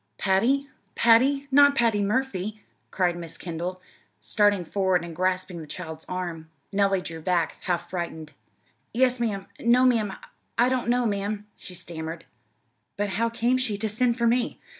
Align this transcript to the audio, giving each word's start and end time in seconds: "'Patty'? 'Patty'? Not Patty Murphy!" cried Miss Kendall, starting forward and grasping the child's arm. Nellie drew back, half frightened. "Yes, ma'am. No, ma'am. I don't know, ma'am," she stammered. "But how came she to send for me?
"'Patty'? 0.17 0.67
'Patty'? 0.95 1.47
Not 1.51 1.75
Patty 1.75 2.01
Murphy!" 2.01 2.63
cried 2.89 3.15
Miss 3.15 3.37
Kendall, 3.37 3.79
starting 4.19 4.65
forward 4.65 5.05
and 5.05 5.15
grasping 5.15 5.61
the 5.61 5.67
child's 5.67 6.07
arm. 6.09 6.49
Nellie 6.71 7.01
drew 7.03 7.21
back, 7.21 7.57
half 7.65 7.91
frightened. 7.91 8.31
"Yes, 8.95 9.19
ma'am. 9.19 9.45
No, 9.59 9.85
ma'am. 9.85 10.13
I 10.57 10.69
don't 10.69 10.89
know, 10.89 11.05
ma'am," 11.05 11.45
she 11.55 11.75
stammered. 11.75 12.25
"But 12.97 13.09
how 13.09 13.29
came 13.29 13.59
she 13.59 13.77
to 13.77 13.87
send 13.87 14.17
for 14.17 14.25
me? 14.25 14.59